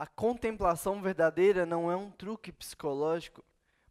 [0.00, 3.44] A contemplação verdadeira não é um truque psicológico,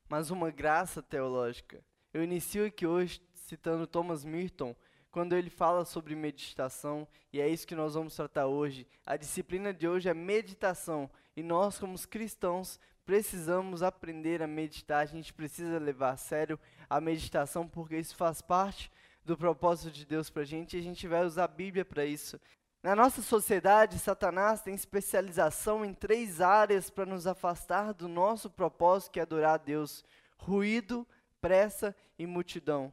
[0.10, 1.86] mas uma graça teológica.
[2.12, 4.76] Eu inicio aqui hoje citando Thomas Merton,
[5.12, 8.88] quando ele fala sobre meditação, e é isso que nós vamos tratar hoje.
[9.06, 15.06] A disciplina de hoje é meditação, e nós, como cristãos, precisamos aprender a meditar, a
[15.06, 18.92] gente precisa levar a sério a meditação, porque isso faz parte
[19.24, 22.04] do propósito de Deus para a gente, e a gente vai usar a Bíblia para
[22.04, 22.40] isso.
[22.82, 29.12] Na nossa sociedade, Satanás tem especialização em três áreas para nos afastar do nosso propósito,
[29.12, 30.06] que é adorar a Deus:
[30.38, 31.06] ruído,
[31.42, 32.92] pressa e multidão.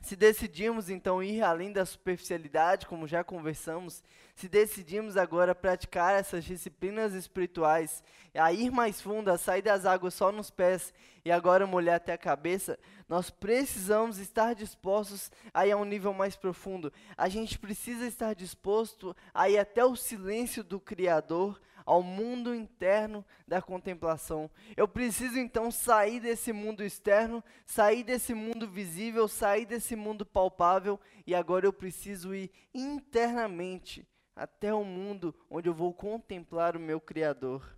[0.00, 4.02] Se decidimos então ir além da superficialidade, como já conversamos,
[4.34, 8.02] se decidimos agora praticar essas disciplinas espirituais,
[8.32, 12.12] a ir mais fundo, a sair das águas só nos pés e agora molhar até
[12.12, 16.92] a cabeça, nós precisamos estar dispostos a ir a um nível mais profundo.
[17.16, 23.24] A gente precisa estar disposto a ir até o silêncio do Criador, ao mundo interno
[23.46, 24.50] da contemplação.
[24.76, 31.00] Eu preciso então sair desse mundo externo, sair desse mundo visível, sair desse mundo palpável
[31.26, 37.00] e agora eu preciso ir internamente até o mundo onde eu vou contemplar o meu
[37.00, 37.74] Criador.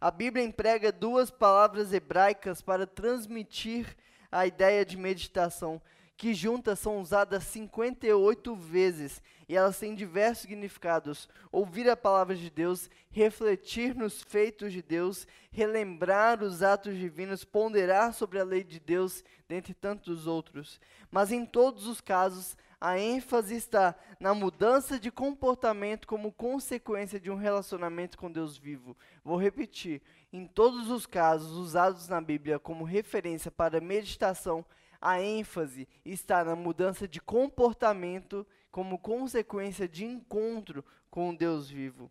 [0.00, 3.96] A Bíblia emprega duas palavras hebraicas para transmitir
[4.32, 5.80] a ideia de meditação
[6.22, 11.28] que juntas são usadas 58 vezes e elas têm diversos significados.
[11.50, 18.14] Ouvir a palavra de Deus, refletir nos feitos de Deus, relembrar os atos divinos, ponderar
[18.14, 20.80] sobre a lei de Deus, dentre tantos outros.
[21.10, 27.32] Mas em todos os casos, a ênfase está na mudança de comportamento como consequência de
[27.32, 28.96] um relacionamento com Deus vivo.
[29.24, 30.00] Vou repetir:
[30.32, 34.64] em todos os casos usados na Bíblia como referência para meditação,
[35.02, 42.08] a ênfase está na mudança de comportamento como consequência de encontro com o Deus vivo.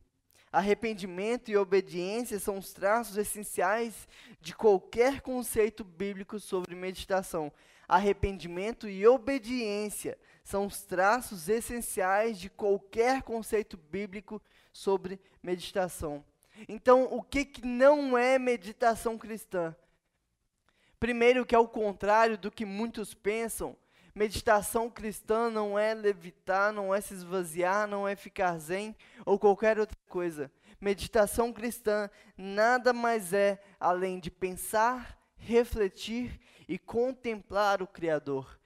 [0.52, 4.10] Arrependimento e obediência são os traços essenciais
[4.42, 7.50] de qualquer conceito bíblico sobre meditação.
[7.88, 14.42] Arrependimento e obediência são os traços essenciais de qualquer conceito bíblico
[14.74, 16.26] sobre meditação.
[16.68, 19.74] Então, o que, que não é meditação cristã?
[21.02, 23.76] Primeiro, que é o contrário do que muitos pensam.
[24.14, 28.96] Meditação cristã não é levitar, não é se esvaziar, não é ficar zen
[29.26, 30.52] ou qualquer outra coisa.
[30.80, 32.08] Meditação cristã
[32.38, 38.60] nada mais é além de pensar, refletir e contemplar o Criador.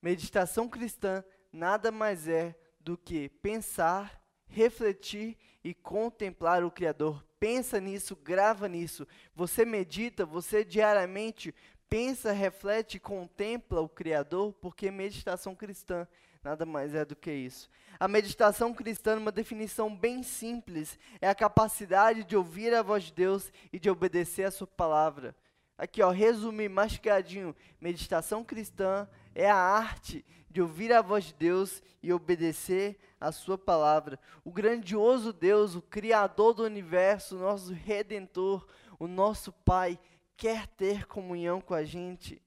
[0.00, 7.22] Meditação cristã nada mais é do que pensar, refletir e contemplar o Criador.
[7.42, 9.04] Pensa nisso, grava nisso.
[9.34, 11.52] Você medita, você diariamente
[11.92, 16.08] pensa, reflete contempla o Criador, porque meditação cristã
[16.42, 17.68] nada mais é do que isso.
[18.00, 23.12] A meditação cristã, uma definição bem simples, é a capacidade de ouvir a voz de
[23.12, 25.36] Deus e de obedecer a sua palavra.
[25.76, 27.54] Aqui, ó, resumir, mastigadinho.
[27.78, 33.58] Meditação cristã é a arte de ouvir a voz de Deus e obedecer a sua
[33.58, 34.18] palavra.
[34.42, 38.66] O grandioso Deus, o Criador do universo, nosso Redentor,
[38.98, 39.98] o nosso Pai,
[40.42, 42.42] quer ter comunhão com a gente,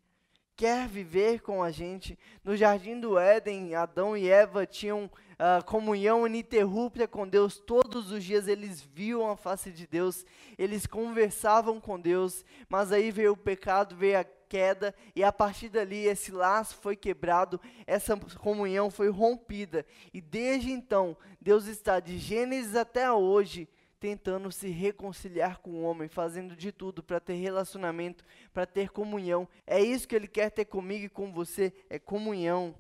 [0.53, 2.19] quer viver com a gente.
[2.44, 7.57] No jardim do Éden, Adão e Eva tinham uh, comunhão ininterrupta com Deus.
[7.57, 10.25] Todos os dias eles viam a face de Deus,
[10.57, 12.44] eles conversavam com Deus.
[12.67, 16.97] Mas aí veio o pecado, veio a queda, e a partir dali esse laço foi
[16.97, 19.85] quebrado, essa comunhão foi rompida.
[20.13, 23.69] E desde então, Deus está de Gênesis até hoje
[24.05, 28.23] tentando se reconciliar com o homem, fazendo de tudo para ter relacionamento,
[28.53, 29.49] para ter comunhão.
[29.66, 32.75] É isso que ele quer ter comigo e com você, é comunhão.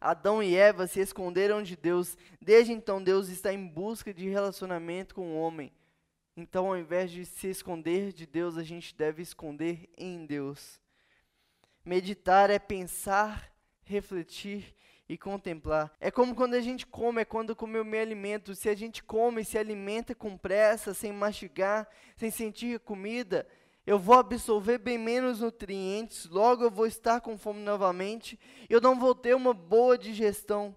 [0.00, 2.16] Adão e Eva se esconderam de Deus.
[2.40, 5.70] Desde então, Deus está em busca de relacionamento com o homem.
[6.34, 10.80] Então, ao invés de se esconder de Deus, a gente deve esconder em Deus.
[11.84, 13.52] Meditar é pensar,
[13.84, 14.74] refletir
[15.08, 15.90] e contemplar.
[15.98, 18.54] É como quando a gente come, é quando come o meu alimento.
[18.54, 23.46] Se a gente come se alimenta com pressa, sem mastigar, sem sentir comida,
[23.86, 28.38] eu vou absorver bem menos nutrientes, logo eu vou estar com fome novamente,
[28.68, 30.76] eu não vou ter uma boa digestão.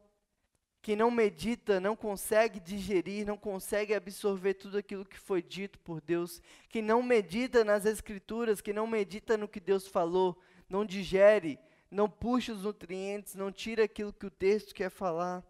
[0.81, 6.01] Quem não medita não consegue digerir, não consegue absorver tudo aquilo que foi dito por
[6.01, 6.41] Deus.
[6.69, 11.59] Quem não medita nas Escrituras, quem não medita no que Deus falou, não digere,
[11.91, 15.43] não puxa os nutrientes, não tira aquilo que o texto quer falar.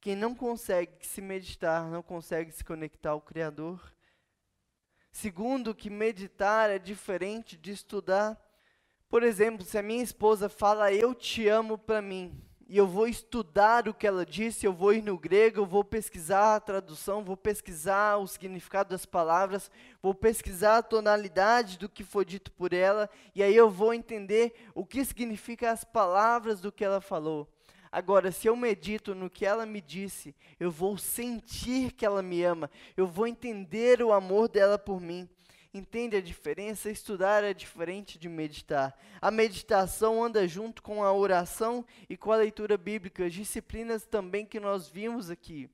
[0.00, 3.92] Quem não consegue se meditar, não consegue se conectar ao Criador.
[5.10, 8.40] Segundo, que meditar é diferente de estudar.
[9.08, 12.40] Por exemplo, se a minha esposa fala eu te amo para mim,
[12.72, 15.84] e eu vou estudar o que ela disse, eu vou ir no grego, eu vou
[15.84, 19.70] pesquisar a tradução, vou pesquisar o significado das palavras,
[20.00, 24.54] vou pesquisar a tonalidade do que foi dito por ela, e aí eu vou entender
[24.74, 27.46] o que significa as palavras do que ela falou.
[27.92, 32.42] Agora, se eu medito no que ela me disse, eu vou sentir que ela me
[32.42, 35.28] ama, eu vou entender o amor dela por mim.
[35.74, 36.90] Entende a diferença?
[36.90, 38.94] Estudar é diferente de meditar.
[39.22, 44.44] A meditação anda junto com a oração e com a leitura bíblica, as disciplinas também
[44.44, 45.70] que nós vimos aqui.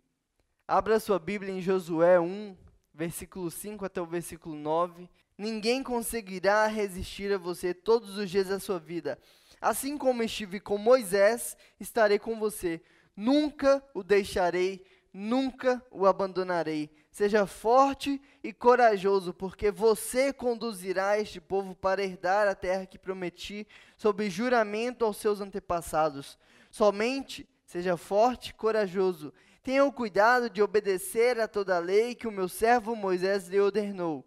[0.68, 2.56] Abra sua Bíblia em Josué 1,
[2.94, 5.10] versículo 5 até o versículo 9.
[5.36, 9.18] Ninguém conseguirá resistir a você todos os dias da sua vida.
[9.60, 12.80] Assim como estive com Moisés, estarei com você.
[13.16, 14.84] Nunca o deixarei,
[15.18, 16.88] nunca o abandonarei.
[17.10, 23.66] Seja forte e corajoso, porque você conduzirá este povo para herdar a terra que prometi,
[23.96, 26.38] sob juramento aos seus antepassados.
[26.70, 29.34] Somente seja forte e corajoso.
[29.64, 33.58] Tenha o cuidado de obedecer a toda a lei que o meu servo Moisés lhe
[33.58, 34.24] ordenou.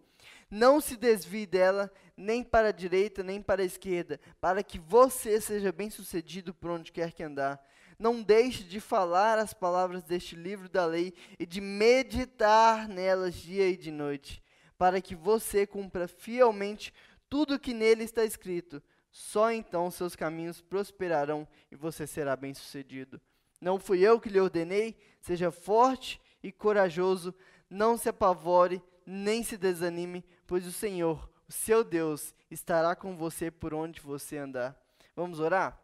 [0.49, 5.39] Não se desvie dela, nem para a direita, nem para a esquerda, para que você
[5.39, 7.63] seja bem-sucedido por onde quer que andar.
[8.01, 13.69] Não deixe de falar as palavras deste livro da lei e de meditar nelas dia
[13.69, 14.41] e de noite,
[14.75, 16.91] para que você cumpra fielmente
[17.29, 18.81] tudo o que nele está escrito.
[19.11, 23.21] Só então seus caminhos prosperarão e você será bem-sucedido.
[23.61, 24.97] Não fui eu que lhe ordenei?
[25.19, 27.35] Seja forte e corajoso,
[27.69, 33.51] não se apavore, nem se desanime, pois o Senhor, o seu Deus, estará com você
[33.51, 34.75] por onde você andar.
[35.15, 35.79] Vamos orar?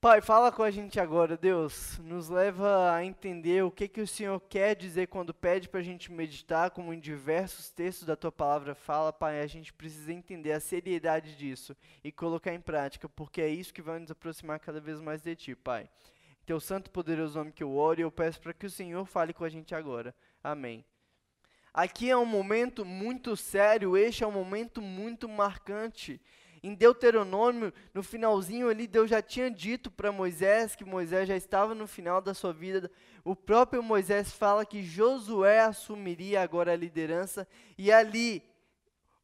[0.00, 1.98] Pai, fala com a gente agora, Deus.
[1.98, 5.82] Nos leva a entender o que, que o Senhor quer dizer quando pede para a
[5.82, 9.40] gente meditar, como em diversos textos da tua palavra fala, Pai.
[9.40, 13.82] A gente precisa entender a seriedade disso e colocar em prática, porque é isso que
[13.82, 15.90] vai nos aproximar cada vez mais de Ti, Pai.
[16.42, 19.04] Em teu santo poderoso nome que eu oro e eu peço para que o Senhor
[19.04, 20.14] fale com a gente agora.
[20.44, 20.84] Amém.
[21.74, 26.20] Aqui é um momento muito sério, este é um momento muito marcante.
[26.62, 31.74] Em Deuteronômio, no finalzinho ali, Deus já tinha dito para Moisés que Moisés já estava
[31.74, 32.90] no final da sua vida.
[33.24, 37.46] O próprio Moisés fala que Josué assumiria agora a liderança,
[37.76, 38.42] e ali,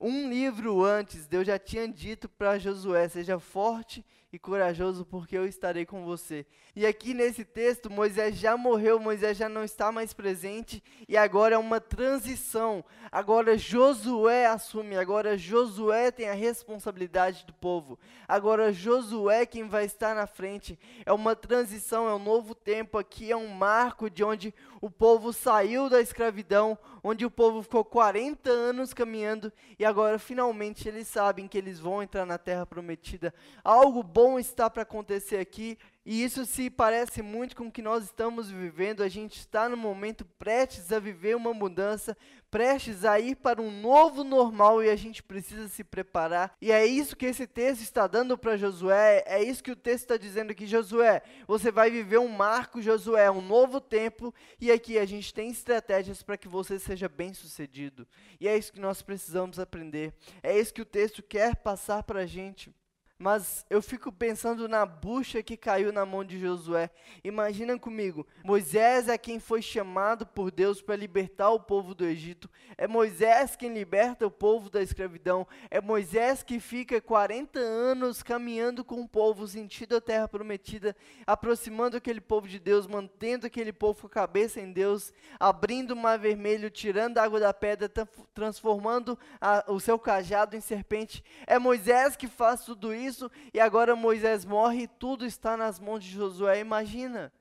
[0.00, 4.04] um livro antes, Deus já tinha dito para Josué: seja forte
[4.34, 6.44] e corajoso, porque eu estarei com você.
[6.74, 11.54] E aqui nesse texto, Moisés já morreu, Moisés já não está mais presente, e agora
[11.54, 12.84] é uma transição.
[13.12, 17.96] Agora Josué assume, agora Josué tem a responsabilidade do povo.
[18.26, 20.76] Agora Josué quem vai estar na frente.
[21.06, 25.32] É uma transição, é um novo tempo aqui, é um marco de onde o povo
[25.32, 31.46] saiu da escravidão, onde o povo ficou 40 anos caminhando, e agora finalmente eles sabem
[31.46, 33.32] que eles vão entrar na terra prometida.
[33.62, 37.82] Algo bom bom está para acontecer aqui, e isso se parece muito com o que
[37.82, 39.02] nós estamos vivendo.
[39.02, 42.16] A gente está no momento prestes a viver uma mudança,
[42.50, 46.54] prestes a ir para um novo normal e a gente precisa se preparar.
[46.58, 50.04] E é isso que esse texto está dando para Josué, é isso que o texto
[50.04, 51.20] está dizendo aqui, Josué.
[51.46, 56.22] Você vai viver um marco, Josué, um novo tempo, e aqui a gente tem estratégias
[56.22, 58.08] para que você seja bem-sucedido.
[58.40, 60.14] E é isso que nós precisamos aprender.
[60.42, 62.74] É isso que o texto quer passar para a gente.
[63.16, 66.90] Mas eu fico pensando na bucha que caiu na mão de Josué.
[67.22, 72.50] Imagina comigo, Moisés é quem foi chamado por Deus para libertar o povo do Egito.
[72.76, 75.46] É Moisés quem liberta o povo da escravidão.
[75.70, 81.96] É Moisés que fica 40 anos caminhando com o povo, sentindo a terra prometida, aproximando
[81.96, 86.18] aquele povo de Deus, mantendo aquele povo com a cabeça em Deus, abrindo o mar
[86.18, 87.88] vermelho, tirando a água da pedra,
[88.34, 91.22] transformando a, o seu cajado em serpente.
[91.46, 95.78] É Moisés que faz tudo isso isso, e agora Moisés morre e tudo está nas
[95.78, 96.58] mãos de Josué.
[96.60, 97.32] Imagina.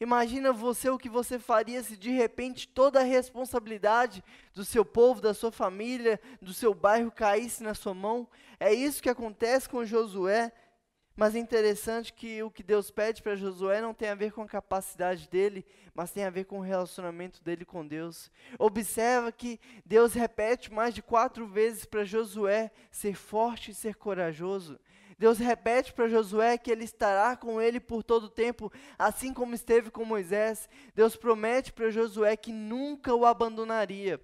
[0.00, 4.22] Imagina você o que você faria se de repente toda a responsabilidade
[4.54, 8.28] do seu povo, da sua família, do seu bairro caísse na sua mão.
[8.60, 10.52] É isso que acontece com Josué.
[11.18, 14.42] Mas é interessante que o que Deus pede para Josué não tem a ver com
[14.42, 18.30] a capacidade dele, mas tem a ver com o relacionamento dele com Deus.
[18.56, 24.78] Observa que Deus repete mais de quatro vezes para Josué ser forte e ser corajoso.
[25.18, 29.54] Deus repete para Josué que ele estará com ele por todo o tempo, assim como
[29.54, 30.68] esteve com Moisés.
[30.94, 34.20] Deus promete para Josué que nunca o abandonaria.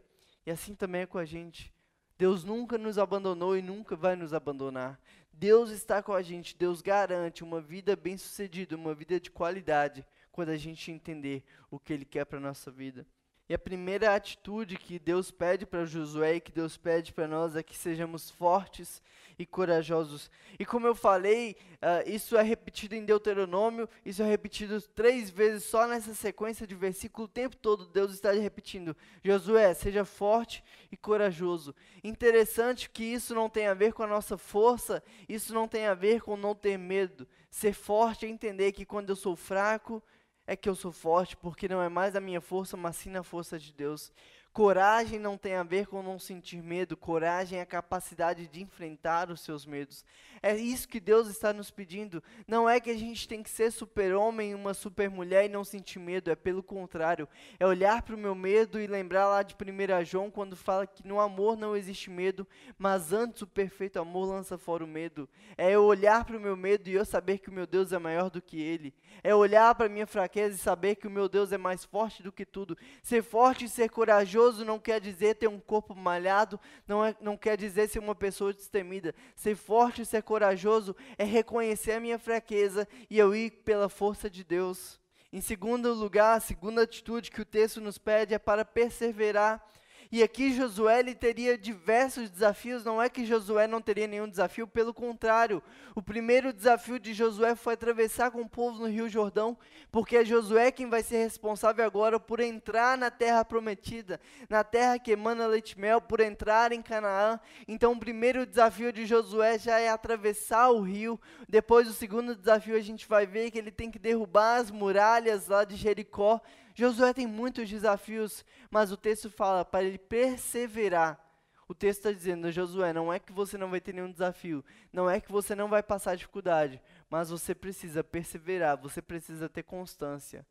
[0.46, 1.74] E assim também é com a gente.
[2.16, 5.00] Deus nunca nos abandonou e nunca vai nos abandonar.
[5.32, 10.50] Deus está com a gente, Deus garante uma vida bem-sucedida, uma vida de qualidade, quando
[10.50, 13.04] a gente entender o que Ele quer para a nossa vida.
[13.46, 17.54] E a primeira atitude que Deus pede para Josué e que Deus pede para nós
[17.54, 19.02] é que sejamos fortes
[19.38, 20.30] e corajosos.
[20.58, 25.64] E como eu falei, uh, isso é repetido em Deuteronômio, isso é repetido três vezes
[25.64, 30.96] só nessa sequência de versículo, o tempo todo Deus está repetindo: Josué, seja forte e
[30.96, 31.74] corajoso.
[32.02, 35.94] Interessante que isso não tem a ver com a nossa força, isso não tem a
[35.94, 37.28] ver com não ter medo.
[37.50, 40.02] Ser forte é entender que quando eu sou fraco,
[40.46, 43.22] é que eu sou forte, porque não é mais a minha força, mas sim a
[43.22, 44.12] força de Deus.
[44.54, 49.28] Coragem não tem a ver com não sentir medo, coragem é a capacidade de enfrentar
[49.28, 50.04] os seus medos.
[50.40, 52.23] É isso que Deus está nos pedindo.
[52.46, 56.30] Não é que a gente tem que ser super-homem uma super-mulher e não sentir medo,
[56.30, 57.28] é pelo contrário.
[57.58, 61.04] É olhar para o meu medo e lembrar lá de 1 João, quando fala que
[61.04, 62.46] no amor não existe medo,
[62.78, 65.28] mas antes o perfeito amor lança fora o medo.
[65.58, 67.99] É eu olhar para o meu medo e eu saber que o meu Deus é
[67.99, 68.94] maior do que ele.
[69.20, 72.23] É olhar para a minha fraqueza e saber que o meu Deus é mais forte
[72.23, 72.78] do que tudo.
[73.02, 77.16] Ser forte e ser corajoso Corajoso não quer dizer ter um corpo malhado, não, é,
[77.20, 79.14] não quer dizer ser uma pessoa destemida.
[79.34, 84.44] Ser forte ser corajoso é reconhecer a minha fraqueza e eu ir pela força de
[84.44, 85.00] Deus.
[85.32, 89.66] Em segundo lugar, a segunda atitude que o texto nos pede é para perseverar
[90.14, 94.64] e aqui Josué ele teria diversos desafios, não é que Josué não teria nenhum desafio,
[94.64, 95.61] pelo contrário.
[95.92, 99.59] O primeiro desafio de Josué foi atravessar com o povo no Rio Jordão,
[99.90, 105.00] porque é Josué quem vai ser responsável agora por entrar na terra prometida, na terra
[105.00, 107.40] que emana leite e mel, por entrar em Canaã.
[107.66, 111.21] Então o primeiro desafio de Josué já é atravessar o rio.
[111.49, 115.49] Depois o segundo desafio a gente vai ver que ele tem que derrubar as muralhas
[115.49, 116.40] lá de Jericó
[116.75, 121.21] Josué tem muitos desafios, mas o texto fala para ele perseverar.
[121.66, 124.62] O texto está dizendo, Josué, não é que você não vai ter nenhum desafio,
[124.93, 129.62] não é que você não vai passar dificuldade, mas você precisa perseverar, você precisa ter
[129.62, 130.45] constância.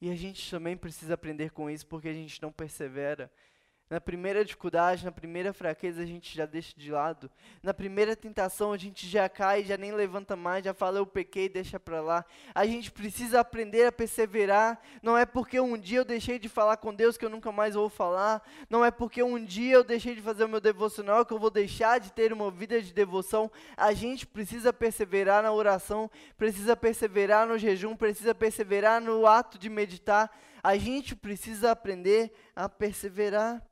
[0.00, 3.32] E a gente também precisa aprender com isso, porque a gente não persevera.
[3.90, 7.30] Na primeira dificuldade, na primeira fraqueza, a gente já deixa de lado.
[7.62, 11.48] Na primeira tentação, a gente já cai, já nem levanta mais, já fala eu pequei,
[11.48, 12.22] deixa para lá.
[12.54, 14.78] A gente precisa aprender a perseverar.
[15.02, 17.74] Não é porque um dia eu deixei de falar com Deus que eu nunca mais
[17.74, 18.46] vou falar.
[18.68, 21.50] Não é porque um dia eu deixei de fazer o meu devocional que eu vou
[21.50, 23.50] deixar de ter uma vida de devoção.
[23.74, 29.70] A gente precisa perseverar na oração, precisa perseverar no jejum, precisa perseverar no ato de
[29.70, 30.30] meditar.
[30.62, 33.62] A gente precisa aprender a perseverar.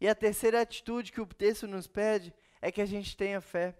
[0.00, 3.74] E a terceira atitude que o texto nos pede é que a gente tenha fé.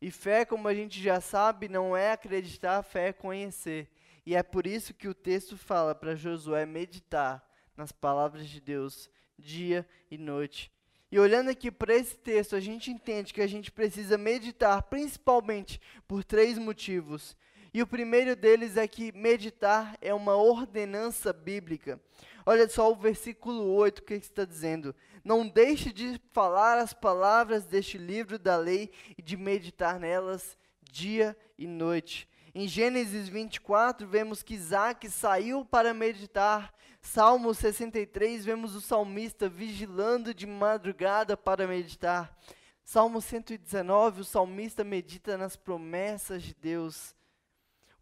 [0.00, 3.90] E fé, como a gente já sabe, não é acreditar, fé é conhecer.
[4.26, 9.10] E é por isso que o texto fala para Josué meditar nas palavras de Deus
[9.38, 10.72] dia e noite.
[11.10, 15.80] E olhando aqui para esse texto, a gente entende que a gente precisa meditar principalmente
[16.08, 17.36] por três motivos.
[17.74, 22.00] E o primeiro deles é que meditar é uma ordenança bíblica.
[22.46, 24.94] Olha só o versículo 8, o que está dizendo?
[25.24, 30.56] Não deixe de falar as palavras deste livro da lei e de meditar nelas
[30.88, 32.28] dia e noite.
[32.54, 36.72] Em Gênesis 24, vemos que Isaac saiu para meditar.
[37.02, 42.38] Salmo 63, vemos o salmista vigilando de madrugada para meditar.
[42.84, 47.16] Salmo 119, o salmista medita nas promessas de Deus.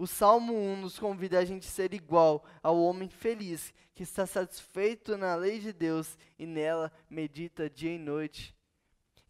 [0.03, 5.17] O Salmo 1 nos convida a gente ser igual ao homem feliz, que está satisfeito
[5.17, 8.53] na lei de Deus e nela medita dia e noite.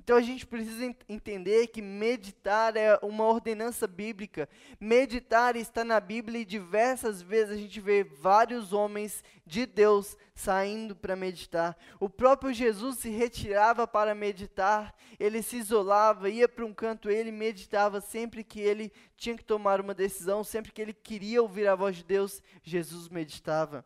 [0.03, 4.49] Então a gente precisa ent entender que meditar é uma ordenança bíblica.
[4.81, 10.97] Meditar está na Bíblia e diversas vezes a gente vê vários homens de Deus saindo
[10.97, 11.79] para meditar.
[12.01, 17.31] O próprio Jesus se retirava para meditar, ele se isolava, ia para um canto, ele
[17.31, 21.77] meditava sempre que ele tinha que tomar uma decisão, sempre que ele queria ouvir a
[21.77, 23.85] voz de Deus, Jesus meditava.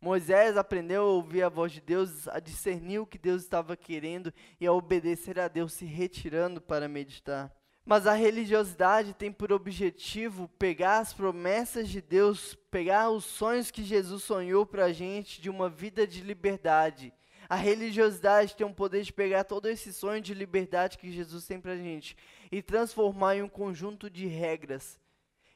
[0.00, 4.32] Moisés aprendeu a ouvir a voz de Deus, a discernir o que Deus estava querendo
[4.60, 7.52] e a obedecer a Deus, se retirando para meditar.
[7.84, 13.82] Mas a religiosidade tem por objetivo pegar as promessas de Deus, pegar os sonhos que
[13.82, 17.12] Jesus sonhou para a gente de uma vida de liberdade.
[17.48, 21.58] A religiosidade tem o poder de pegar todo esse sonho de liberdade que Jesus tem
[21.58, 22.14] para a gente
[22.52, 25.00] e transformar em um conjunto de regras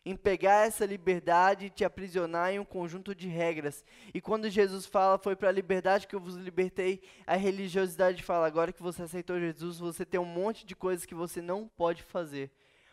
[0.04, 3.85] em pegar essa liberdade e te aprisionar em um conjunto de regras.
[4.12, 8.47] E quando Jesus fala, foi para a liberdade que eu vos libertei, a religiosidade fala,
[8.47, 12.02] agora que você aceitou Jesus, você tem um monte de coisas que você não pode
[12.02, 12.50] fazer.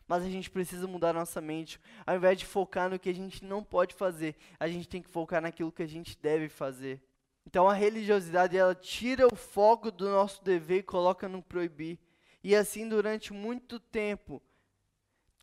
[0.08, 1.80] Mas a gente precisa mudar nossa mente.
[2.06, 5.10] Ao invés de focar no que a gente não pode fazer, a gente tem que
[5.10, 7.02] focar naquilo que a gente deve fazer.
[7.46, 12.00] Então a religiosidade ela tira o foco do nosso dever e coloca no proibir.
[12.44, 14.42] E assim durante muito tempo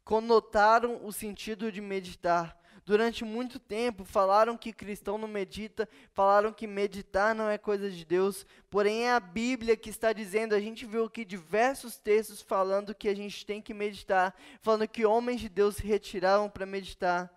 [0.07, 2.57] conotaram o sentido de meditar.
[2.85, 8.05] Durante muito tempo falaram que cristão não medita, falaram que meditar não é coisa de
[8.05, 12.95] Deus, porém é a Bíblia que está dizendo, a gente viu aqui diversos textos falando
[12.95, 14.33] que a gente tem que meditar,
[14.63, 17.37] falando que homens de Deus se retiravam para meditar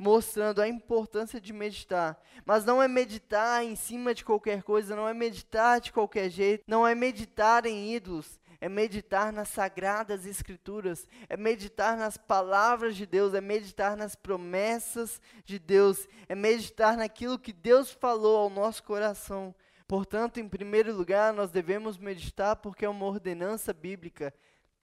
[0.00, 2.18] mostrando a importância de meditar.
[2.46, 6.64] Mas não é meditar em cima de qualquer coisa, não é meditar de qualquer jeito,
[6.66, 13.06] não é meditar em ídolos, é meditar nas sagradas escrituras, é meditar nas palavras de
[13.06, 18.82] Deus, é meditar nas promessas de Deus, é meditar naquilo que Deus falou ao nosso
[18.82, 19.54] coração.
[19.88, 24.32] Portanto, em primeiro lugar, nós devemos meditar porque é uma ordenança bíblica.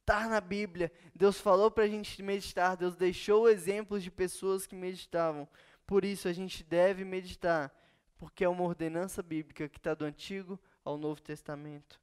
[0.02, 0.92] Está na Bíblia.
[1.16, 2.76] Deus falou para a gente meditar.
[2.76, 5.48] Deus deixou exemplos de pessoas que meditavam.
[5.86, 7.74] Por isso a gente deve meditar,
[8.18, 12.02] porque é uma ordenança bíblica que está do Antigo ao Novo Testamento.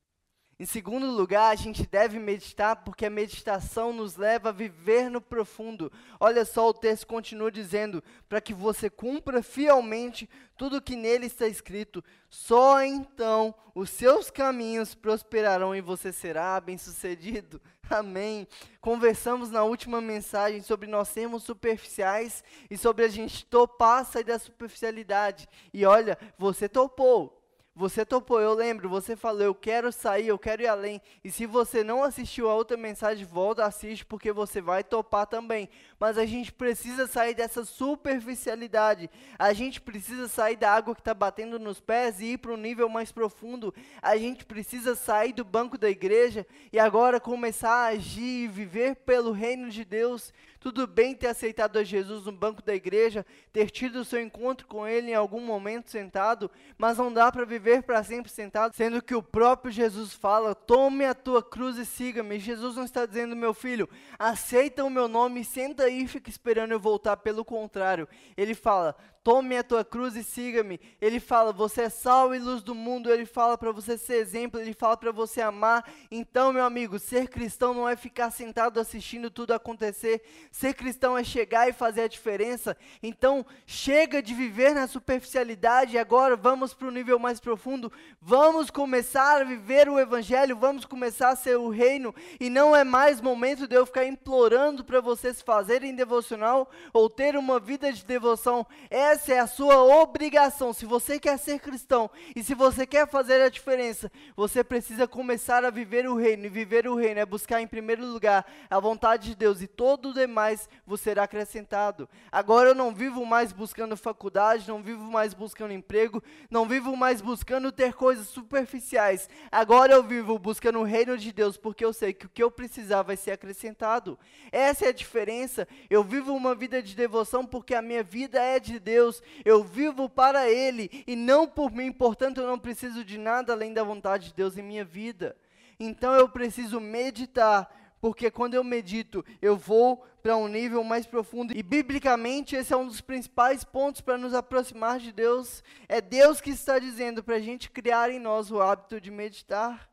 [0.58, 5.20] Em segundo lugar, a gente deve meditar porque a meditação nos leva a viver no
[5.20, 5.90] profundo.
[6.20, 11.26] Olha só, o texto continua dizendo: para que você cumpra fielmente tudo o que nele
[11.26, 17.60] está escrito, só então os seus caminhos prosperarão e você será bem-sucedido.
[17.90, 18.46] Amém.
[18.80, 24.38] Conversamos na última mensagem sobre nós sermos superficiais e sobre a gente topar sair da
[24.38, 25.48] superficialidade.
[25.72, 27.43] E olha, você topou.
[27.76, 31.02] Você topou, eu lembro, você falou, eu quero sair, eu quero ir além.
[31.24, 35.68] E se você não assistiu a outra mensagem, volta, assiste, porque você vai topar também.
[35.98, 39.10] Mas a gente precisa sair dessa superficialidade.
[39.36, 42.56] A gente precisa sair da água que está batendo nos pés e ir para um
[42.56, 43.74] nível mais profundo.
[44.00, 48.94] A gente precisa sair do banco da igreja e agora começar a agir e viver
[48.94, 50.32] pelo reino de Deus.
[50.64, 54.66] Tudo bem ter aceitado a Jesus no banco da igreja, ter tido o seu encontro
[54.66, 59.02] com Ele em algum momento sentado, mas não dá para viver para sempre sentado, sendo
[59.02, 62.38] que o próprio Jesus fala: tome a tua cruz e siga-me.
[62.38, 63.86] Jesus não está dizendo, meu filho,
[64.18, 67.18] aceita o meu nome, senta aí e fica esperando eu voltar.
[67.18, 70.78] Pelo contrário, ele fala: tome a tua cruz e siga-me.
[71.00, 73.10] Ele fala, você é sal e luz do mundo.
[73.10, 75.90] Ele fala para você ser exemplo, ele fala para você amar.
[76.10, 80.22] Então, meu amigo, ser cristão não é ficar sentado assistindo tudo acontecer.
[80.52, 82.76] Ser cristão é chegar e fazer a diferença.
[83.02, 87.90] Então, chega de viver na superficialidade agora vamos para o nível mais profundo.
[88.20, 92.84] Vamos começar a viver o evangelho, vamos começar a ser o reino e não é
[92.84, 98.04] mais momento de eu ficar implorando para vocês fazerem devocional ou ter uma vida de
[98.04, 98.66] devoção.
[98.90, 100.72] É essa é a sua obrigação.
[100.72, 105.64] Se você quer ser cristão e se você quer fazer a diferença, você precisa começar
[105.64, 106.46] a viver o reino.
[106.46, 110.10] E viver o reino é buscar em primeiro lugar a vontade de Deus e todo
[110.10, 112.08] o demais vos será acrescentado.
[112.30, 117.20] Agora eu não vivo mais buscando faculdade, não vivo mais buscando emprego, não vivo mais
[117.20, 119.28] buscando ter coisas superficiais.
[119.50, 122.50] Agora eu vivo buscando o reino de Deus porque eu sei que o que eu
[122.50, 124.18] precisar vai ser acrescentado.
[124.50, 125.68] Essa é a diferença.
[125.88, 129.62] Eu vivo uma vida de devoção porque a minha vida é de Deus Deus, eu
[129.62, 133.84] vivo para Ele e não por mim, portanto eu não preciso de nada além da
[133.84, 135.36] vontade de Deus em minha vida.
[135.78, 141.54] Então eu preciso meditar, porque quando eu medito, eu vou para um nível mais profundo.
[141.54, 145.62] E biblicamente, esse é um dos principais pontos para nos aproximar de Deus.
[145.86, 149.90] É Deus que está dizendo para a gente criar em nós o hábito de meditar.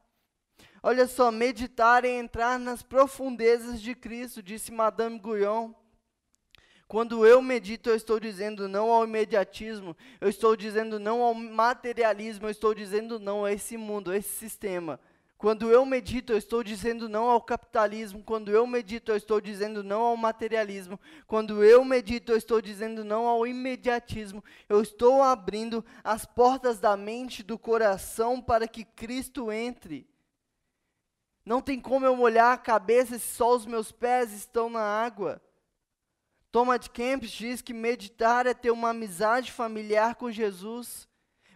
[0.82, 5.74] Olha só, meditar é entrar nas profundezas de Cristo, disse Madame Guyon.
[6.92, 12.48] Quando eu medito, eu estou dizendo não ao imediatismo, eu estou dizendo não ao materialismo,
[12.48, 15.00] eu estou dizendo não a esse mundo, a esse sistema.
[15.38, 18.22] Quando eu medito, eu estou dizendo não ao capitalismo.
[18.22, 21.00] Quando eu medito, eu estou dizendo não ao materialismo.
[21.26, 24.44] Quando eu medito, eu estou dizendo não ao imediatismo.
[24.68, 30.06] Eu estou abrindo as portas da mente, do coração, para que Cristo entre.
[31.46, 35.42] Não tem como eu molhar a cabeça se só os meus pés estão na água.
[36.52, 41.08] Thomas Kempis diz que meditar é ter uma amizade familiar com Jesus.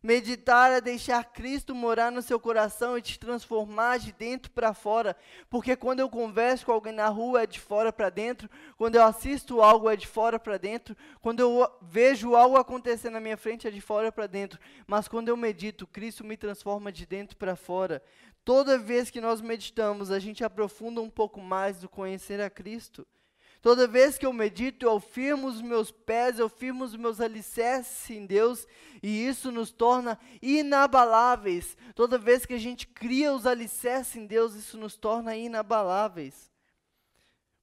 [0.01, 5.17] Meditar é deixar Cristo morar no seu coração e te transformar de dentro para fora.
[5.49, 9.03] Porque quando eu converso com alguém na rua é de fora para dentro, quando eu
[9.03, 13.67] assisto algo é de fora para dentro, quando eu vejo algo acontecer na minha frente
[13.67, 14.59] é de fora para dentro.
[14.87, 18.01] Mas quando eu medito, Cristo me transforma de dentro para fora.
[18.45, 23.05] Toda vez que nós meditamos, a gente aprofunda um pouco mais do conhecer a Cristo.
[23.65, 28.11] Toda vez que eu medito, eu firmo os meus pés, eu firmo os meus alicerces
[28.11, 28.67] em Deus,
[29.01, 31.75] e isso nos torna inabaláveis.
[31.95, 36.51] Toda vez que a gente cria os alicerces em Deus, isso nos torna inabaláveis.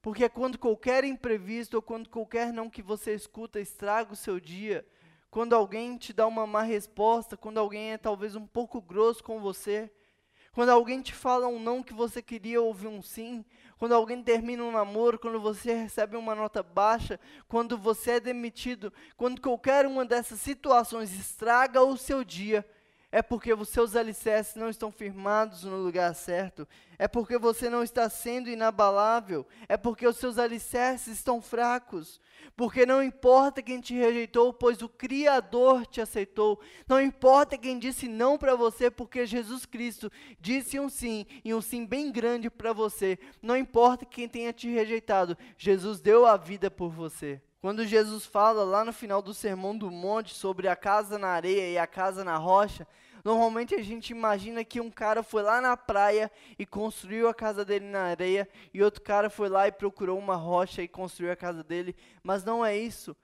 [0.02, 4.84] Porque quando qualquer imprevisto ou quando qualquer não que você escuta estraga o seu dia,
[5.30, 9.38] quando alguém te dá uma má resposta, quando alguém é talvez um pouco grosso com
[9.38, 9.88] você,
[10.52, 13.42] Quando alguém te fala um não que você queria ouvir um sim,
[13.82, 17.18] quando alguém termina um namoro, quando você recebe uma nota baixa,
[17.48, 22.64] quando você é demitido, quando qualquer uma dessas situações estraga o seu dia,
[23.12, 26.66] é porque os seus alicerces não estão firmados no lugar certo,
[26.98, 32.18] é porque você não está sendo inabalável, é porque os seus alicerces estão fracos,
[32.56, 38.08] porque não importa quem te rejeitou, pois o Criador te aceitou, não importa quem disse
[38.08, 42.72] não para você, porque Jesus Cristo disse um sim, e um sim bem grande para
[42.72, 47.42] você, não importa quem tenha te rejeitado, Jesus deu a vida por você.
[47.60, 51.70] Quando Jesus fala lá no final do Sermão do Monte sobre a casa na areia
[51.70, 52.84] e a casa na rocha,
[53.24, 57.64] normalmente a gente imagina que um cara foi lá na praia e construiu a casa
[57.64, 61.36] dele na areia, e outro cara foi lá e procurou uma rocha e construiu a
[61.36, 63.16] casa dele, mas não é isso.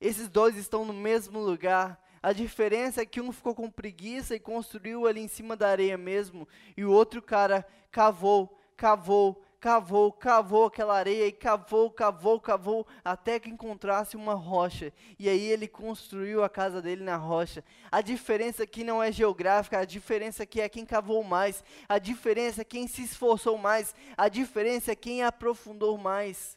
[0.00, 2.02] Esses dois estão no mesmo lugar.
[2.22, 5.96] A diferença é que um ficou com preguiça e construiu ali em cima da areia
[5.96, 12.86] mesmo, e o outro cara cavou, cavou, cavou, cavou aquela areia e cavou, cavou, cavou,
[13.04, 14.92] até que encontrasse uma rocha.
[15.18, 17.64] E aí ele construiu a casa dele na rocha.
[17.90, 22.60] A diferença aqui não é geográfica, a diferença aqui é quem cavou mais, a diferença
[22.60, 26.56] é quem se esforçou mais, a diferença é quem aprofundou mais.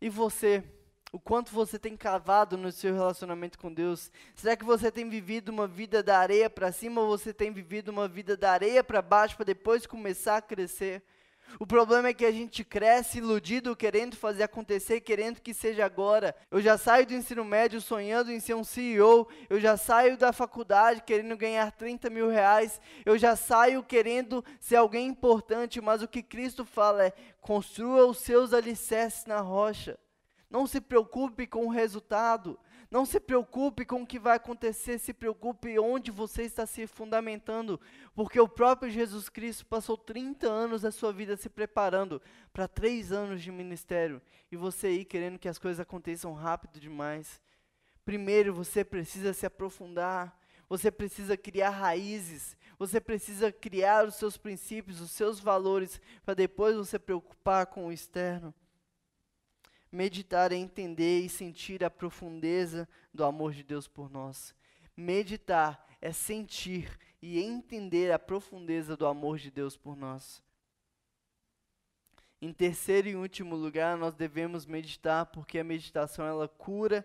[0.00, 0.62] E você?
[1.10, 4.08] O quanto você tem cavado no seu relacionamento com Deus?
[4.36, 7.88] Será que você tem vivido uma vida da areia para cima ou você tem vivido
[7.88, 11.02] uma vida da areia para baixo para depois começar a crescer?
[11.58, 16.36] O problema é que a gente cresce iludido, querendo fazer acontecer, querendo que seja agora.
[16.50, 20.32] Eu já saio do ensino médio sonhando em ser um CEO, eu já saio da
[20.32, 26.08] faculdade querendo ganhar 30 mil reais, eu já saio querendo ser alguém importante, mas o
[26.08, 29.98] que Cristo fala é: construa os seus alicerces na rocha.
[30.48, 32.58] Não se preocupe com o resultado.
[32.96, 37.78] Não se preocupe com o que vai acontecer, se preocupe onde você está se fundamentando,
[38.14, 42.22] porque o próprio Jesus Cristo passou 30 anos da sua vida se preparando
[42.54, 47.38] para três anos de ministério e você aí querendo que as coisas aconteçam rápido demais.
[48.02, 50.34] Primeiro você precisa se aprofundar,
[50.66, 56.74] você precisa criar raízes, você precisa criar os seus princípios, os seus valores, para depois
[56.74, 58.54] você preocupar com o externo.
[59.96, 64.54] Meditar é entender e sentir a profundeza do amor de Deus por nós.
[64.94, 70.44] Meditar é sentir e entender a profundeza do amor de Deus por nós.
[72.42, 77.02] Em terceiro e último lugar, nós devemos meditar porque a meditação ela cura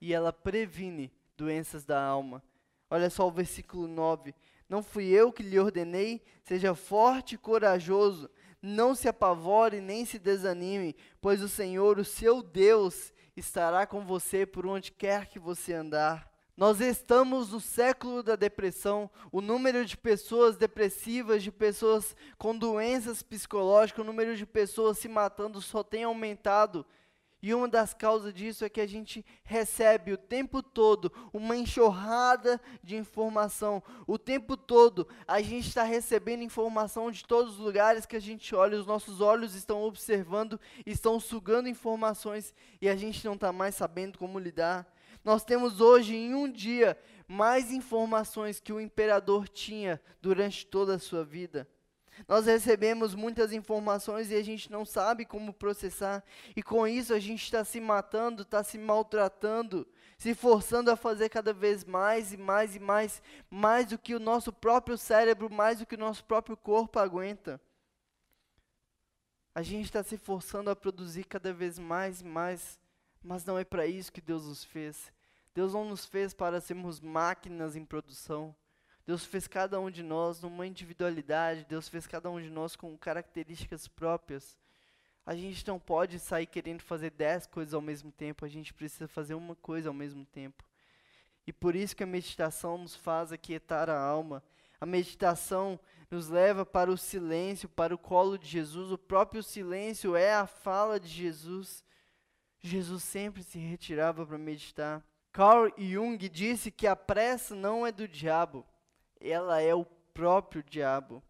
[0.00, 2.42] e ela previne doenças da alma.
[2.88, 4.34] Olha só o versículo 9.
[4.70, 8.30] Não fui eu que lhe ordenei, seja forte e corajoso.
[8.62, 14.46] Não se apavore nem se desanime, pois o Senhor, o seu Deus, estará com você
[14.46, 16.30] por onde quer que você andar.
[16.56, 19.10] Nós estamos no século da depressão.
[19.32, 25.08] O número de pessoas depressivas, de pessoas com doenças psicológicas, o número de pessoas se
[25.08, 26.86] matando só tem aumentado.
[27.42, 32.60] E uma das causas disso é que a gente recebe o tempo todo uma enxurrada
[32.84, 33.82] de informação.
[34.06, 38.54] O tempo todo a gente está recebendo informação de todos os lugares que a gente
[38.54, 43.74] olha, os nossos olhos estão observando, estão sugando informações e a gente não está mais
[43.74, 44.86] sabendo como lidar.
[45.24, 50.98] Nós temos hoje, em um dia, mais informações que o imperador tinha durante toda a
[50.98, 51.68] sua vida.
[52.28, 56.22] Nós recebemos muitas informações e a gente não sabe como processar,
[56.56, 61.28] e com isso a gente está se matando, está se maltratando, se forçando a fazer
[61.28, 65.78] cada vez mais e mais e mais, mais do que o nosso próprio cérebro, mais
[65.78, 67.60] do que o nosso próprio corpo aguenta.
[69.54, 72.78] A gente está se forçando a produzir cada vez mais e mais,
[73.22, 75.12] mas não é para isso que Deus nos fez.
[75.54, 78.54] Deus não nos fez para sermos máquinas em produção.
[79.06, 82.96] Deus fez cada um de nós numa individualidade, Deus fez cada um de nós com
[82.96, 84.56] características próprias.
[85.24, 89.08] A gente não pode sair querendo fazer dez coisas ao mesmo tempo, a gente precisa
[89.08, 90.64] fazer uma coisa ao mesmo tempo.
[91.46, 94.42] E por isso que a meditação nos faz aquietar a alma.
[94.80, 95.78] A meditação
[96.10, 98.92] nos leva para o silêncio, para o colo de Jesus.
[98.92, 101.84] O próprio silêncio é a fala de Jesus.
[102.60, 105.02] Jesus sempre se retirava para meditar.
[105.32, 108.66] Carl Jung disse que a pressa não é do diabo,
[109.22, 111.22] ela é o próprio diabo.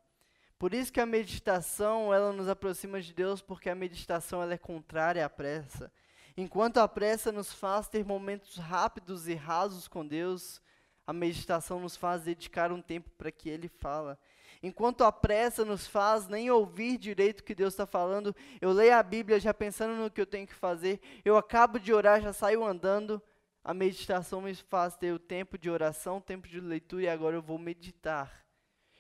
[0.59, 4.59] Por isso que a meditação, ela nos aproxima de Deus, porque a meditação ela é
[4.59, 5.93] contrária à pressa.
[6.37, 10.63] Enquanto a pressa nos faz ter momentos rápidos e rasos com Deus,
[11.07, 14.19] a meditação nos faz dedicar um tempo para que Ele fala.
[14.63, 18.95] Enquanto a pressa nos faz nem ouvir direito o que Deus está falando, eu leio
[18.95, 22.33] a Bíblia já pensando no que eu tenho que fazer, eu acabo de orar, já
[22.33, 23.21] saio andando,
[23.65, 27.43] a meditação me faz ter o tempo de oração, tempo de leitura, e agora eu
[27.43, 28.45] vou meditar.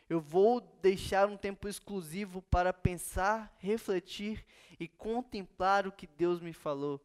[0.08, 4.44] Eu vou deixar um tempo exclusivo para pensar, refletir
[4.78, 7.00] e contemplar o que Deus me falou.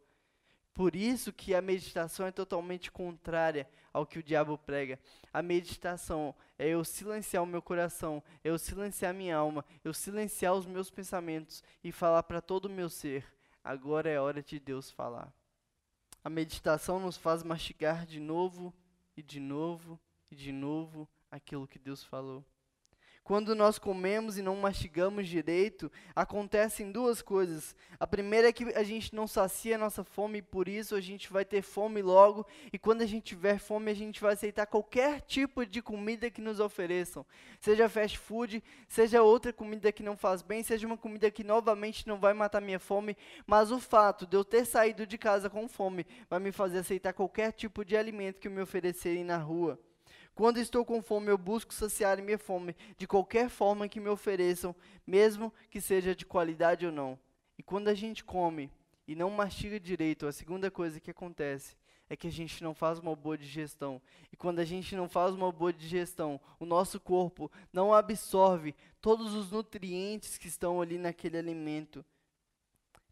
[0.73, 4.99] Por isso que a meditação é totalmente contrária ao que o diabo prega.
[5.33, 10.53] A meditação é eu silenciar o meu coração, é eu silenciar minha alma, eu silenciar
[10.53, 13.25] os meus pensamentos e falar para todo o meu ser:
[13.63, 15.33] agora é hora de Deus falar.
[16.23, 18.73] A meditação nos faz mastigar de novo
[19.15, 19.99] e de novo
[20.29, 22.45] e de novo aquilo que Deus falou.
[23.27, 27.75] Quando nós comemos e não mastigamos direito, acontecem duas coisas.
[27.99, 31.01] A primeira é que a gente não sacia a nossa fome e por isso a
[31.01, 32.47] gente vai ter fome logo.
[32.71, 36.39] E quando a gente tiver fome, a gente vai aceitar qualquer tipo de comida que
[36.39, 37.25] nos ofereçam.
[37.59, 42.07] Seja fast food, seja outra comida que não faz bem, seja uma comida que novamente
[42.07, 43.17] não vai matar minha fome.
[43.45, 47.11] Mas o fato de eu ter saído de casa com fome vai me fazer aceitar
[47.11, 49.77] qualquer tipo de alimento que me oferecerem na rua.
[50.37, 54.75] Quando estou com fome, eu busco saciar minha fome de qualquer forma que me ofereçam,
[55.05, 57.17] mesmo que seja de qualidade ou não.
[57.57, 58.71] E quando a gente come
[59.07, 61.75] e não mastiga direito, a segunda coisa que acontece
[62.07, 63.99] é que a gente não faz uma boa digestão.
[64.31, 69.33] E quando a gente não faz uma boa digestão, o nosso corpo não absorve todos
[69.33, 72.05] os nutrientes que estão ali naquele alimento.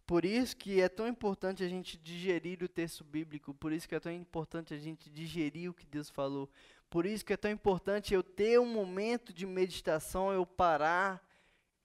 [0.05, 3.95] Por isso que é tão importante a gente digerir o texto bíblico, por isso que
[3.95, 6.47] é tão importante a gente digerir o que Deus falou,
[6.95, 11.21] por isso que é tão importante eu ter um momento de meditação, eu parar,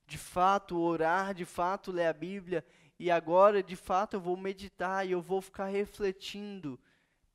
[0.07, 2.65] de fato orar, de fato ler a Bíblia,
[2.97, 6.79] e agora de fato eu vou meditar e eu vou ficar refletindo,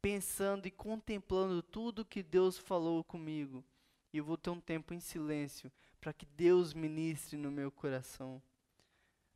[0.02, 3.62] pensando e contemplando tudo que Deus falou comigo.
[4.14, 8.42] E eu vou ter um tempo em silêncio para que Deus ministre no meu coração.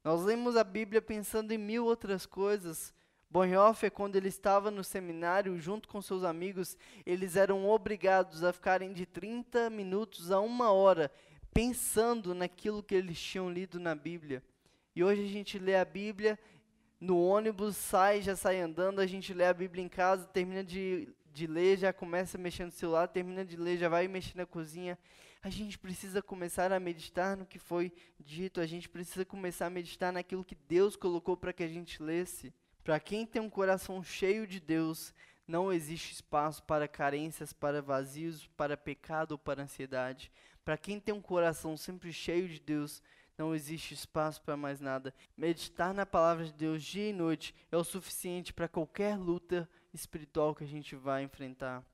[0.02, 2.94] Nós lemos a Bíblia pensando em mil outras coisas,
[3.32, 8.92] Bonhoeffer, quando ele estava no seminário, junto com seus amigos, eles eram obrigados a ficarem
[8.92, 11.12] de 30 minutos a uma hora
[11.54, 14.44] pensando naquilo que eles tinham lido na Bíblia.
[14.96, 16.40] E hoje a gente lê a Bíblia
[17.00, 21.08] no ônibus, sai, já sai andando, a gente lê a Bíblia em casa, termina de,
[21.32, 24.98] de ler, já começa mexer no celular, termina de ler, já vai mexer na cozinha.
[25.42, 29.70] A gente precisa começar a meditar no que foi dito, a gente precisa começar a
[29.70, 32.52] meditar naquilo que Deus colocou para que a gente lesse.
[32.90, 35.14] Para quem tem um coração cheio de Deus,
[35.48, 40.32] não existe espaço para carências, para vazios, para pecado ou para ansiedade.
[40.66, 43.04] Para quem tem um coração sempre cheio de Deus,
[43.38, 45.14] não existe espaço para mais nada.
[45.38, 50.56] Meditar na palavra de Deus dia e noite é o suficiente para qualquer luta espiritual
[50.56, 51.86] que a gente vai enfrentar.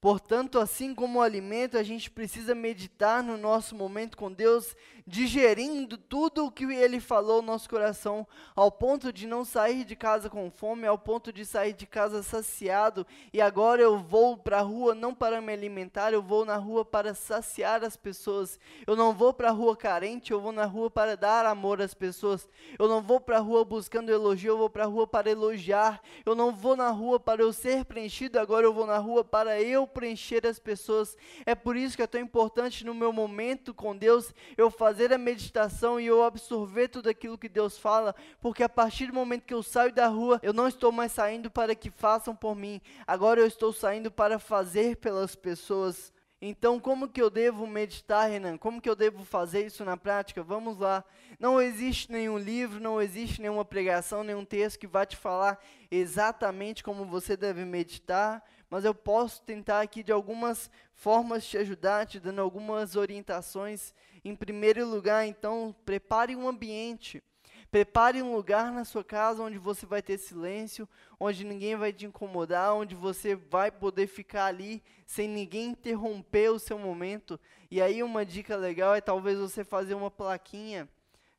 [0.00, 5.98] Portanto, assim como o alimento, a gente precisa meditar no nosso momento com Deus, digerindo
[5.98, 10.30] tudo o que Ele falou no nosso coração, ao ponto de não sair de casa
[10.30, 14.62] com fome, ao ponto de sair de casa saciado, e agora eu vou para a
[14.62, 18.60] rua não para me alimentar, eu vou na rua para saciar as pessoas.
[18.86, 21.92] Eu não vou para a rua carente, eu vou na rua para dar amor às
[21.92, 22.48] pessoas.
[22.78, 26.00] Eu não vou para a rua buscando elogio, eu vou para a rua para elogiar.
[26.24, 29.60] Eu não vou na rua para eu ser preenchido, agora eu vou na rua para
[29.60, 31.16] eu preencher as pessoas.
[31.44, 35.18] É por isso que é tão importante no meu momento com Deus eu fazer a
[35.18, 39.54] meditação e eu absorver tudo aquilo que Deus fala, porque a partir do momento que
[39.54, 42.80] eu saio da rua, eu não estou mais saindo para que façam por mim.
[43.06, 46.12] Agora eu estou saindo para fazer pelas pessoas.
[46.40, 48.56] Então, como que eu devo meditar, Renan?
[48.56, 50.40] Como que eu devo fazer isso na prática?
[50.40, 51.04] Vamos lá.
[51.38, 55.58] Não existe nenhum livro, não existe nenhuma pregação, nenhum texto que vá te falar
[55.90, 62.06] exatamente como você deve meditar, mas eu posso tentar aqui de algumas formas te ajudar,
[62.06, 63.94] te dando algumas orientações.
[64.24, 67.22] Em primeiro lugar, então, prepare um ambiente.
[67.70, 70.88] Prepare um lugar na sua casa onde você vai ter silêncio,
[71.20, 76.58] onde ninguém vai te incomodar, onde você vai poder ficar ali sem ninguém interromper o
[76.58, 77.38] seu momento.
[77.70, 80.88] E aí uma dica legal é talvez você fazer uma plaquinha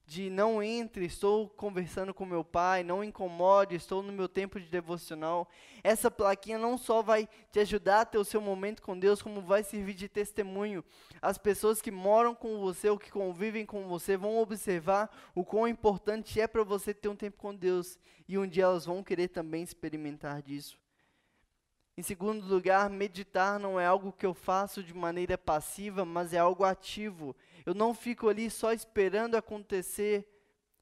[0.10, 4.66] de não entre, estou conversando com meu pai, não incomode, estou no meu tempo de
[4.66, 5.48] devocional.
[5.84, 9.40] Essa plaquinha não só vai te ajudar a ter o seu momento com Deus, como
[9.40, 10.84] vai servir de testemunho.
[11.22, 15.68] As pessoas que moram com você ou que convivem com você vão observar o quão
[15.68, 19.28] importante é para você ter um tempo com Deus e um dia elas vão querer
[19.28, 20.76] também experimentar disso.
[22.00, 26.38] Em segundo lugar, meditar não é algo que eu faço de maneira passiva, mas é
[26.38, 27.36] algo ativo.
[27.66, 30.26] Eu não fico ali só esperando acontecer,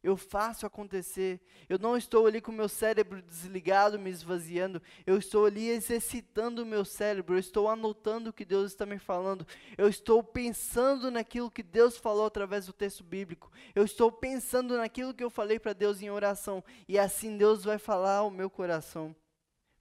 [0.03, 1.41] eu faço acontecer.
[1.67, 4.79] Eu não estou ali com o meu cérebro desligado, me esvaziando.
[5.07, 7.33] Eu estou ali exercitando o meu cérebro.
[7.33, 9.43] Eu estou anotando o que Deus está me falando.
[9.75, 13.51] Eu estou pensando naquilo que Deus falou através do texto bíblico.
[13.73, 16.63] Eu estou pensando naquilo que eu falei para Deus em oração.
[16.87, 19.15] E assim Deus vai falar ao meu coração.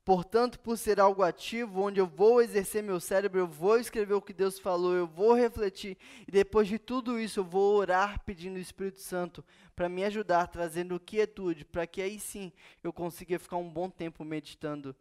[0.06, 4.22] Portanto, por ser algo ativo, onde eu vou exercer meu cérebro, eu vou escrever o
[4.22, 8.54] que Deus falou, eu vou refletir, e depois de tudo isso, eu vou orar pedindo
[8.54, 12.52] o Espírito Santo para me ajudar, trazendo quietude, para que aí sim
[12.84, 14.94] eu consiga ficar um bom tempo meditando.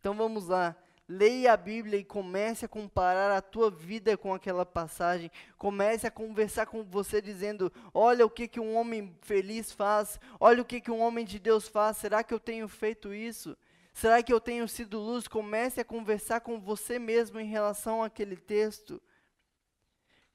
[0.00, 0.74] Então vamos lá,
[1.08, 5.30] leia a Bíblia e comece a comparar a tua vida com aquela passagem.
[5.56, 10.60] Comece a conversar com você dizendo: "Olha o que que um homem feliz faz, olha
[10.60, 11.98] o que que um homem de Deus faz.
[11.98, 13.56] Será que eu tenho feito isso?"
[13.94, 15.28] Será que eu tenho sido luz?
[15.28, 19.00] Comece a conversar com você mesmo em relação àquele texto.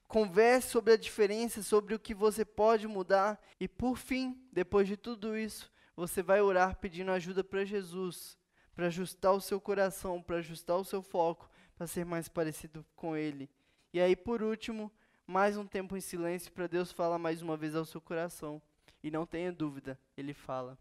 [0.08, 3.38] Converse sobre a diferença, sobre o que você pode mudar.
[3.60, 8.38] E por fim, depois de tudo isso, você vai orar pedindo ajuda para Jesus,
[8.74, 13.16] para ajustar o seu coração, para ajustar o seu foco, para ser mais parecido com
[13.16, 13.50] Ele.
[13.94, 14.90] E aí, por último,
[15.28, 18.62] mais um tempo em silêncio para Deus falar mais uma vez ao seu coração.
[19.04, 20.78] E não tenha dúvida, Ele fala.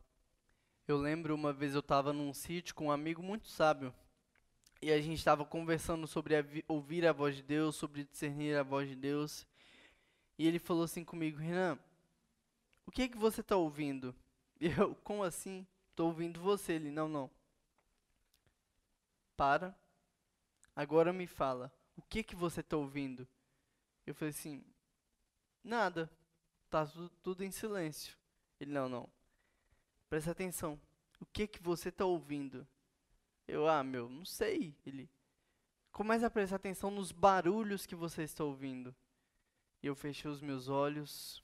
[0.88, 3.94] Eu lembro uma vez eu estava num sítio com um amigo muito sábio.
[4.81, 8.62] E a gente estava conversando sobre a ouvir a voz de Deus, sobre discernir a
[8.62, 9.46] voz de Deus.
[10.38, 11.79] E ele falou assim comigo, Renan,
[12.87, 14.14] o que é que você está ouvindo?
[14.61, 15.64] E eu, como assim?
[15.90, 16.72] Estou ouvindo você.
[16.72, 17.31] Ele, não, não.
[19.37, 19.72] Para.
[20.74, 21.70] Agora me fala.
[21.96, 23.29] O que é que você está ouvindo?
[24.05, 24.64] Eu falei assim,
[25.62, 26.11] nada.
[26.68, 28.16] Tá tudo, tudo em silêncio.
[28.59, 29.09] Ele, não, não.
[30.09, 30.81] Presta atenção.
[31.21, 32.66] O que que você está ouvindo?
[33.47, 34.75] Eu, ah, meu, não sei.
[34.87, 35.09] Ele
[35.92, 38.94] começa a prestar atenção nos barulhos que você está ouvindo.
[39.83, 41.42] E eu fechei os meus olhos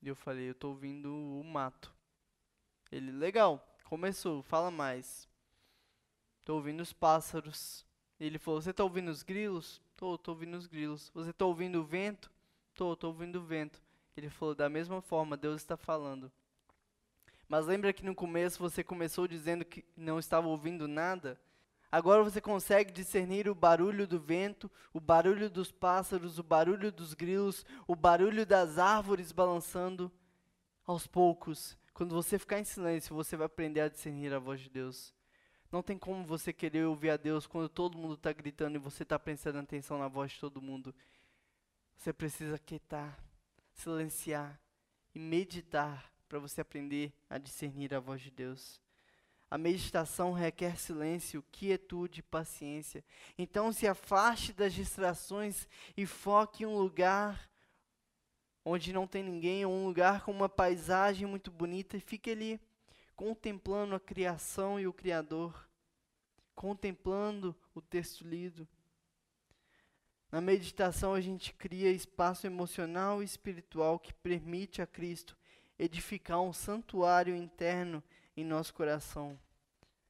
[0.00, 1.94] e eu falei, eu estou ouvindo o mato.
[2.90, 5.28] Ele, legal, começou, fala mais.
[6.40, 7.86] Estou ouvindo os pássaros.
[8.18, 9.80] Ele falou, você está ouvindo os grilos?
[9.96, 11.10] Tô, tô ouvindo os grilos.
[11.14, 12.30] Você está ouvindo o vento?
[12.74, 13.80] Tô, tô ouvindo o vento.
[14.16, 16.30] Ele falou, da mesma forma, Deus está falando.
[17.52, 21.38] Mas lembra que no começo você começou dizendo que não estava ouvindo nada?
[21.90, 27.12] Agora você consegue discernir o barulho do vento, o barulho dos pássaros, o barulho dos
[27.12, 30.10] grilos, o barulho das árvores balançando.
[30.86, 34.70] Aos poucos, quando você ficar em silêncio, você vai aprender a discernir a voz de
[34.70, 35.12] Deus.
[35.70, 39.02] Não tem como você querer ouvir a Deus quando todo mundo está gritando e você
[39.02, 40.94] está prestando atenção na voz de todo mundo.
[41.98, 43.22] Você precisa quietar,
[43.74, 44.58] silenciar
[45.14, 48.80] e meditar para você aprender a discernir a voz de Deus.
[49.50, 53.04] A meditação requer silêncio, quietude e paciência.
[53.36, 57.50] Então se afaste das distrações e foque em um lugar
[58.64, 62.58] onde não tem ninguém, ou um lugar com uma paisagem muito bonita e fique ali
[63.14, 65.68] contemplando a criação e o Criador,
[66.54, 68.66] contemplando o texto lido.
[70.30, 75.36] Na meditação a gente cria espaço emocional e espiritual que permite a Cristo
[75.82, 78.02] edificar um santuário interno
[78.36, 79.36] em nosso coração.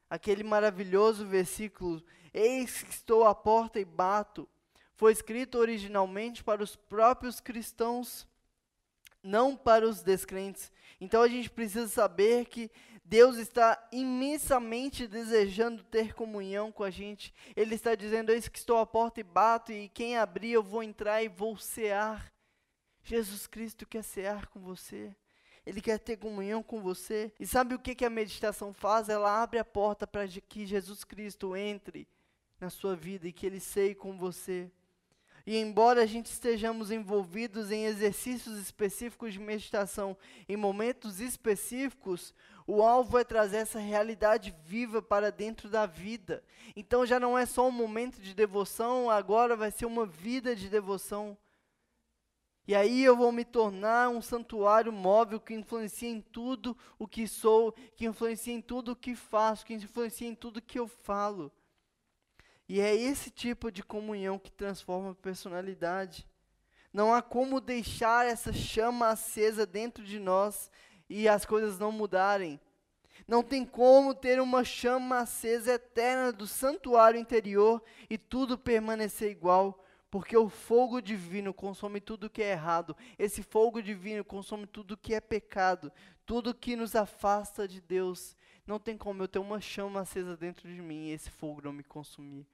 [0.07, 4.47] Aquele maravilhoso versículo, Eis que estou à porta e bato,
[4.93, 8.27] foi escrito originalmente para os próprios cristãos,
[9.23, 10.71] não para os descrentes.
[11.01, 12.69] Então a gente precisa saber que
[13.03, 17.33] Deus está imensamente desejando ter comunhão com a gente.
[17.55, 20.83] Ele está dizendo: Eis que estou à porta e bato, e quem abrir eu vou
[20.83, 22.31] entrar e vou cear.
[23.03, 25.15] Jesus Cristo quer cear com você.
[25.65, 27.31] Ele quer ter comunhão com você.
[27.39, 29.09] E sabe o que, que a meditação faz?
[29.09, 32.07] Ela abre a porta para que Jesus Cristo entre
[32.59, 34.71] na sua vida e que ele seie com você.
[35.45, 40.15] E embora a gente estejamos envolvidos em exercícios específicos de meditação,
[40.47, 42.33] em momentos específicos,
[42.65, 46.41] o alvo é trazer essa realidade viva para dentro da vida.
[46.77, 50.69] Então já não é só um momento de devoção, agora vai ser uma vida de
[50.69, 51.37] devoção.
[52.65, 57.27] E aí eu vou me tornar um santuário móvel que influencia em tudo o que
[57.27, 61.51] sou, que influencia em tudo o que faço, que influencia em tudo que eu falo.
[62.67, 66.25] E é esse tipo de comunhão que transforma a personalidade.
[66.93, 70.71] Não há como deixar essa chama acesa dentro de nós
[71.09, 72.59] e as coisas não mudarem.
[73.27, 79.83] Não tem como ter uma chama acesa eterna do santuário interior e tudo permanecer igual,
[80.13, 82.95] porque o fogo divino consome tudo que é errado.
[83.17, 85.91] Esse fogo divino consome tudo que é pecado,
[86.23, 88.37] tudo que nos afasta de Deus.
[88.63, 91.73] Não tem como eu ter uma chama acesa dentro de mim e esse fogo não
[91.73, 92.45] me consumir.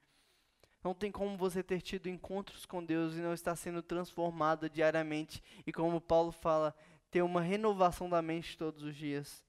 [0.82, 5.42] Não tem como você ter tido encontros com Deus e não estar sendo transformado diariamente.
[5.66, 6.74] E como Paulo fala,
[7.10, 9.44] ter uma renovação da mente todos os dias.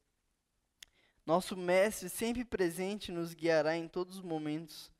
[1.25, 4.91] Nosso Mestre, sempre presente, nos guiará em todos os momentos.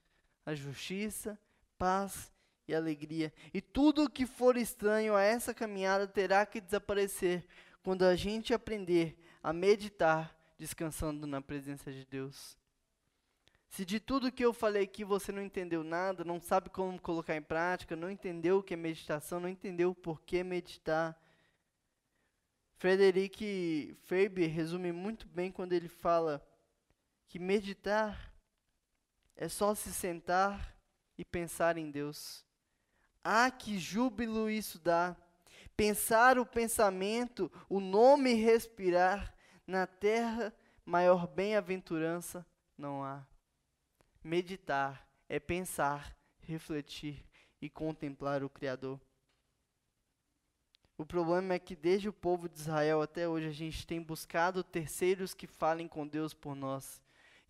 [0.46, 1.38] A justiça,
[1.78, 2.32] paz
[2.68, 3.34] e alegria.
[3.54, 7.46] E tudo que for estranho a essa caminhada terá que desaparecer
[7.84, 12.58] quando a gente aprender a meditar descansando na presença de Deus.
[13.70, 17.36] Se de tudo que eu falei aqui você não entendeu nada, não sabe como colocar
[17.36, 21.18] em prática, não entendeu o que é meditação, não entendeu o porquê meditar,
[22.82, 26.44] Frederic Faber resume muito bem quando ele fala
[27.28, 28.34] que meditar
[29.36, 30.76] é só se sentar
[31.16, 32.44] e pensar em Deus.
[33.24, 35.16] Ah, que júbilo isso dá!
[35.76, 39.34] Pensar o pensamento, o nome respirar,
[39.66, 40.54] na terra
[40.86, 42.46] maior bem-aventurança
[42.78, 43.26] não há.
[44.24, 47.26] Meditar é pensar, refletir
[47.62, 49.00] e contemplar o Criador.
[50.98, 54.64] O problema é que desde o povo de Israel até hoje a gente tem buscado
[54.64, 57.02] terceiros que falem com Deus por nós.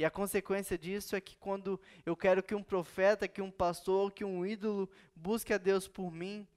[0.02, 4.12] E a consequência disso é que quando eu quero que um profeta, que um pastor,
[4.12, 6.47] que um ídolo busque a Deus por mim,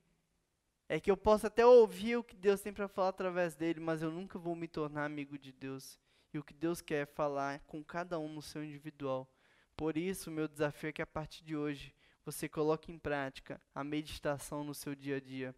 [0.89, 4.01] é que eu possa até ouvir o que Deus tem para falar através dele, mas
[4.01, 6.01] eu nunca vou me tornar amigo de Deus.
[6.33, 9.31] E o que Deus quer é falar com cada um no seu individual.
[9.77, 13.85] Por isso, meu desafio é que a partir de hoje você coloque em prática a
[13.85, 15.55] meditação no seu dia a dia.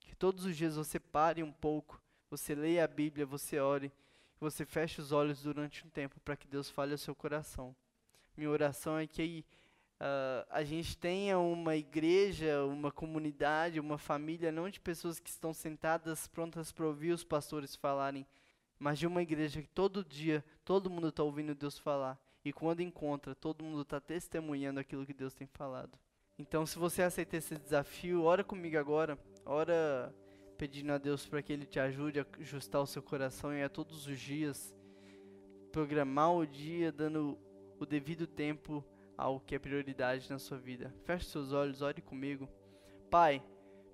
[0.00, 3.92] Que todos os dias você pare um pouco, você leia a Bíblia, você ore,
[4.38, 7.74] você feche os olhos durante um tempo para que Deus fale ao seu coração.
[8.36, 9.44] Minha oração é que
[10.00, 15.52] uh, a gente tenha uma igreja, uma comunidade, uma família, não de pessoas que estão
[15.52, 18.26] sentadas prontas para ouvir os pastores falarem,
[18.78, 22.18] mas de uma igreja que todo dia todo mundo está ouvindo Deus falar.
[22.44, 25.98] E quando encontra, todo mundo está testemunhando aquilo que Deus tem falado.
[26.38, 29.18] Então, se você aceita esse desafio, ora comigo agora.
[29.44, 30.14] Ora
[30.56, 33.68] pedindo a Deus para que Ele te ajude a ajustar o seu coração e a
[33.68, 34.74] todos os dias
[35.70, 37.38] programar o dia dando
[37.78, 38.84] o devido tempo
[39.16, 40.94] ao que é prioridade na sua vida.
[41.04, 42.48] Feche seus olhos, ore comigo.
[43.10, 43.42] Pai,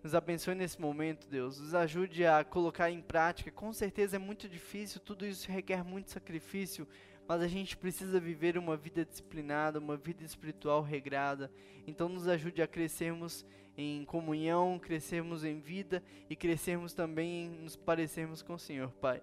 [0.02, 1.58] nos abençoe nesse momento, Deus.
[1.60, 3.50] Nos ajude a colocar em prática.
[3.50, 6.86] Com certeza é muito difícil, tudo isso requer muito sacrifício,
[7.32, 11.50] mas a gente precisa viver uma vida disciplinada, uma vida espiritual regrada.
[11.86, 17.74] Então nos ajude a crescermos em comunhão, crescermos em vida e crescermos também em nos
[17.74, 19.22] parecermos com o Senhor, Pai.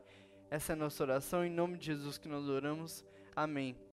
[0.49, 3.05] Essa é a nossa oração em nome de Jesus que nós oramos.
[3.35, 3.79] Amém.